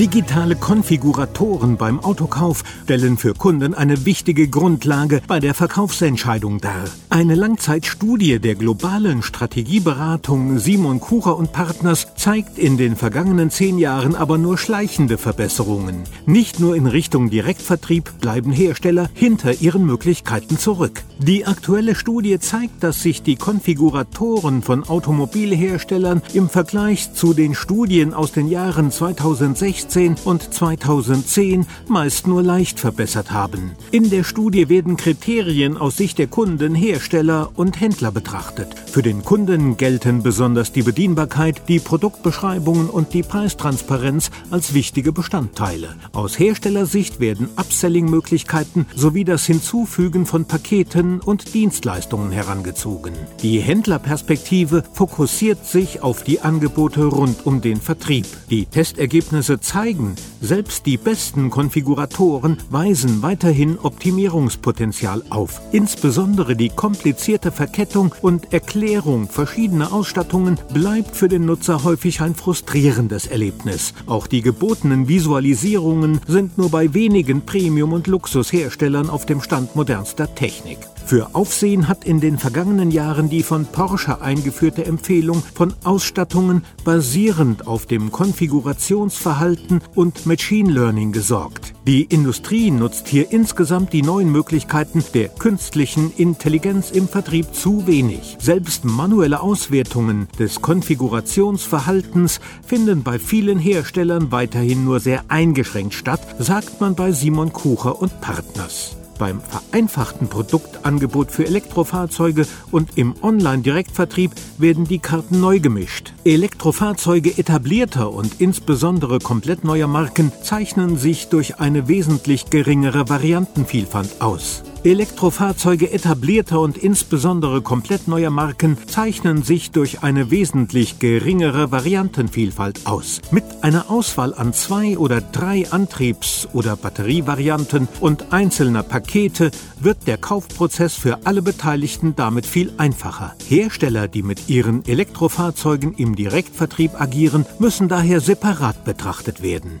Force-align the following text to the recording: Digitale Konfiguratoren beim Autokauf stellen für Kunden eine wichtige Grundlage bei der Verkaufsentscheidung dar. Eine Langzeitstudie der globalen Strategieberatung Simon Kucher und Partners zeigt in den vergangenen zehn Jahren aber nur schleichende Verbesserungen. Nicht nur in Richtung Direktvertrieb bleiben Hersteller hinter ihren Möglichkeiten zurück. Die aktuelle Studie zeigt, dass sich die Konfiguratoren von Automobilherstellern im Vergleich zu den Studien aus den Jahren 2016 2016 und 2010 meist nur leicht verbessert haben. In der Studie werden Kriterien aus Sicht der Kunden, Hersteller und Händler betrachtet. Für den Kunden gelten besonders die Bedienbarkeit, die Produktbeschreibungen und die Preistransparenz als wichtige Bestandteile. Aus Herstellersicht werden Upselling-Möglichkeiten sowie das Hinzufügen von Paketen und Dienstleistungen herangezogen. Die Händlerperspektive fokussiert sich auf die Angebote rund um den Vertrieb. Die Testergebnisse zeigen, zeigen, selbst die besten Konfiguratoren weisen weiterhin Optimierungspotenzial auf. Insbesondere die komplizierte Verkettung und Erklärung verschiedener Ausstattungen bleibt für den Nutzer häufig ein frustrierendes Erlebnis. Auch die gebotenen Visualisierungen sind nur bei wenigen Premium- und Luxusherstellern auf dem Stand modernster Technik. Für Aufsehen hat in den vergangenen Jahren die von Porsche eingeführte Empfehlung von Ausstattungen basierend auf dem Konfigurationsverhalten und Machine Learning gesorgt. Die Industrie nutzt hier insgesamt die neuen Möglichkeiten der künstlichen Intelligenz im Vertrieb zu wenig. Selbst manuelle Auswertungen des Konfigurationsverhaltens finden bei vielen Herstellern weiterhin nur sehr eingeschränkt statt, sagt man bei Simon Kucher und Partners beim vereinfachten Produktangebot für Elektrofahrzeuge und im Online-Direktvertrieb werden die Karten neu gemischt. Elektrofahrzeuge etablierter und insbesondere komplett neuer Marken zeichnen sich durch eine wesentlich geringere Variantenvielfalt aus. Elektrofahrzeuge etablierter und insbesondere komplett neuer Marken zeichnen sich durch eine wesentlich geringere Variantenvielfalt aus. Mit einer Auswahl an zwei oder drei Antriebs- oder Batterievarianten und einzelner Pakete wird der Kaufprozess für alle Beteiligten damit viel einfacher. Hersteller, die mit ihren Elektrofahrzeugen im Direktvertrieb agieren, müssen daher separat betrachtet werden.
Digitale 0.00 0.56
Konfiguratoren 0.56 1.76
beim 1.76 2.00
Autokauf 2.00 2.64
stellen 2.82 3.16
für 3.16 3.32
Kunden 3.32 3.74
eine 3.74 4.04
wichtige 4.04 4.48
Grundlage 4.48 5.22
bei 5.28 5.38
der 5.38 5.54
Verkaufsentscheidung 5.54 6.60
dar. 6.60 6.86
Eine 7.10 7.36
Langzeitstudie 7.36 8.40
der 8.40 8.56
globalen 8.56 9.22
Strategieberatung 9.22 10.58
Simon 10.58 10.98
Kucher 10.98 11.36
und 11.36 11.52
Partners 11.52 12.08
zeigt 12.16 12.58
in 12.58 12.76
den 12.76 12.96
vergangenen 12.96 13.50
zehn 13.50 13.78
Jahren 13.78 14.16
aber 14.16 14.36
nur 14.36 14.58
schleichende 14.58 15.16
Verbesserungen. 15.16 16.02
Nicht 16.26 16.58
nur 16.58 16.74
in 16.74 16.88
Richtung 16.88 17.30
Direktvertrieb 17.30 18.18
bleiben 18.20 18.50
Hersteller 18.50 19.08
hinter 19.14 19.60
ihren 19.60 19.86
Möglichkeiten 19.86 20.58
zurück. 20.58 21.04
Die 21.20 21.46
aktuelle 21.46 21.94
Studie 21.94 22.40
zeigt, 22.40 22.82
dass 22.82 23.00
sich 23.00 23.22
die 23.22 23.36
Konfiguratoren 23.36 24.62
von 24.62 24.82
Automobilherstellern 24.82 26.20
im 26.32 26.48
Vergleich 26.48 27.14
zu 27.14 27.32
den 27.32 27.54
Studien 27.54 28.12
aus 28.12 28.32
den 28.32 28.48
Jahren 28.48 28.90
2016 28.90 29.83
2016 29.88 30.16
und 30.24 30.54
2010 30.54 31.66
meist 31.88 32.26
nur 32.26 32.42
leicht 32.42 32.80
verbessert 32.80 33.30
haben. 33.30 33.72
In 33.90 34.10
der 34.10 34.24
Studie 34.24 34.68
werden 34.68 34.96
Kriterien 34.96 35.76
aus 35.76 35.96
Sicht 35.96 36.18
der 36.18 36.26
Kunden, 36.26 36.74
Hersteller 36.74 37.50
und 37.54 37.80
Händler 37.80 38.10
betrachtet. 38.10 38.74
Für 38.86 39.02
den 39.02 39.24
Kunden 39.24 39.76
gelten 39.76 40.22
besonders 40.22 40.72
die 40.72 40.82
Bedienbarkeit, 40.82 41.68
die 41.68 41.80
Produktbeschreibungen 41.80 42.88
und 42.88 43.12
die 43.12 43.22
Preistransparenz 43.22 44.30
als 44.50 44.74
wichtige 44.74 45.12
Bestandteile. 45.12 45.96
Aus 46.12 46.38
Herstellersicht 46.38 47.20
werden 47.20 47.48
Upselling-Möglichkeiten 47.56 48.86
sowie 48.94 49.24
das 49.24 49.44
Hinzufügen 49.46 50.26
von 50.26 50.46
Paketen 50.46 51.20
und 51.20 51.54
Dienstleistungen 51.54 52.32
herangezogen. 52.32 53.14
Die 53.42 53.60
Händlerperspektive 53.60 54.84
fokussiert 54.92 55.66
sich 55.66 56.02
auf 56.02 56.22
die 56.22 56.40
Angebote 56.40 57.04
rund 57.04 57.46
um 57.46 57.60
den 57.60 57.80
Vertrieb. 57.80 58.26
Die 58.50 58.66
Testergebnisse 58.66 59.60
zeigen, 59.60 59.73
zeigen, 59.74 60.14
selbst 60.40 60.86
die 60.86 60.96
besten 60.96 61.50
Konfiguratoren 61.50 62.58
weisen 62.70 63.22
weiterhin 63.22 63.76
Optimierungspotenzial 63.76 65.24
auf. 65.30 65.60
Insbesondere 65.72 66.54
die 66.54 66.68
komplizierte 66.68 67.50
Verkettung 67.50 68.14
und 68.22 68.52
Erklärung 68.52 69.28
verschiedener 69.28 69.92
Ausstattungen 69.92 70.60
bleibt 70.72 71.16
für 71.16 71.26
den 71.26 71.44
Nutzer 71.46 71.82
häufig 71.82 72.20
ein 72.20 72.36
frustrierendes 72.36 73.26
Erlebnis. 73.26 73.94
Auch 74.06 74.28
die 74.28 74.42
gebotenen 74.42 75.08
Visualisierungen 75.08 76.20
sind 76.28 76.56
nur 76.56 76.70
bei 76.70 76.94
wenigen 76.94 77.44
Premium- 77.44 77.94
und 77.94 78.06
Luxusherstellern 78.06 79.10
auf 79.10 79.26
dem 79.26 79.40
Stand 79.40 79.74
modernster 79.74 80.32
Technik. 80.36 80.78
Für 81.06 81.34
Aufsehen 81.34 81.86
hat 81.86 82.06
in 82.06 82.20
den 82.20 82.38
vergangenen 82.38 82.90
Jahren 82.90 83.28
die 83.28 83.42
von 83.42 83.66
Porsche 83.66 84.22
eingeführte 84.22 84.86
Empfehlung 84.86 85.42
von 85.54 85.74
Ausstattungen 85.84 86.64
basierend 86.82 87.66
auf 87.66 87.84
dem 87.84 88.10
Konfigurationsverhalten 88.10 89.82
und 89.94 90.24
Machine 90.24 90.72
Learning 90.72 91.12
gesorgt. 91.12 91.74
Die 91.86 92.04
Industrie 92.04 92.70
nutzt 92.70 93.06
hier 93.06 93.30
insgesamt 93.32 93.92
die 93.92 94.00
neuen 94.00 94.32
Möglichkeiten 94.32 95.04
der 95.12 95.28
künstlichen 95.28 96.10
Intelligenz 96.16 96.90
im 96.90 97.06
Vertrieb 97.06 97.54
zu 97.54 97.86
wenig. 97.86 98.38
Selbst 98.40 98.86
manuelle 98.86 99.40
Auswertungen 99.40 100.26
des 100.38 100.62
Konfigurationsverhaltens 100.62 102.40
finden 102.66 103.02
bei 103.02 103.18
vielen 103.18 103.58
Herstellern 103.58 104.32
weiterhin 104.32 104.86
nur 104.86 105.00
sehr 105.00 105.24
eingeschränkt 105.28 105.92
statt, 105.92 106.22
sagt 106.38 106.80
man 106.80 106.94
bei 106.94 107.12
Simon 107.12 107.52
Kucher 107.52 108.00
und 108.00 108.22
Partners 108.22 108.96
beim 109.18 109.40
vereinfachten 109.40 110.28
Produktangebot 110.28 111.30
für 111.30 111.46
Elektrofahrzeuge 111.46 112.46
und 112.70 112.96
im 112.96 113.14
Online-Direktvertrieb 113.22 114.32
werden 114.58 114.84
die 114.84 114.98
Karten 114.98 115.40
neu 115.40 115.60
gemischt. 115.60 116.12
Elektrofahrzeuge 116.24 117.38
etablierter 117.38 118.12
und 118.12 118.40
insbesondere 118.40 119.18
komplett 119.18 119.64
neuer 119.64 119.88
Marken 119.88 120.32
zeichnen 120.42 120.96
sich 120.96 121.28
durch 121.28 121.60
eine 121.60 121.88
wesentlich 121.88 122.50
geringere 122.50 123.08
Variantenvielfalt 123.08 124.20
aus. 124.20 124.62
Elektrofahrzeuge 124.84 125.90
etablierter 125.90 126.60
und 126.60 126.76
insbesondere 126.76 127.62
komplett 127.62 128.06
neuer 128.06 128.28
Marken 128.28 128.76
zeichnen 128.86 129.42
sich 129.42 129.70
durch 129.70 130.02
eine 130.02 130.30
wesentlich 130.30 130.98
geringere 130.98 131.72
Variantenvielfalt 131.72 132.86
aus. 132.86 133.22
Mit 133.30 133.44
einer 133.62 133.90
Auswahl 133.90 134.34
an 134.34 134.52
zwei 134.52 134.98
oder 134.98 135.22
drei 135.22 135.66
Antriebs- 135.70 136.46
oder 136.52 136.76
Batterievarianten 136.76 137.88
und 138.00 138.34
einzelner 138.34 138.82
Pakete 138.82 139.50
wird 139.80 140.06
der 140.06 140.18
Kaufprozess 140.18 140.94
für 140.94 141.20
alle 141.24 141.40
Beteiligten 141.40 142.14
damit 142.14 142.44
viel 142.44 142.70
einfacher. 142.76 143.34
Hersteller, 143.48 144.06
die 144.06 144.22
mit 144.22 144.50
ihren 144.50 144.84
Elektrofahrzeugen 144.84 145.94
im 145.94 146.14
Direktvertrieb 146.14 147.00
agieren, 147.00 147.46
müssen 147.58 147.88
daher 147.88 148.20
separat 148.20 148.84
betrachtet 148.84 149.42
werden. 149.42 149.80